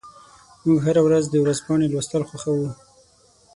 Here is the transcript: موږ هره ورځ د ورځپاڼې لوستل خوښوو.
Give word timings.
موږ 0.65 0.77
هره 0.85 1.01
ورځ 1.07 1.23
د 1.29 1.35
ورځپاڼې 1.43 1.87
لوستل 1.89 2.23
خوښوو. 2.29 2.67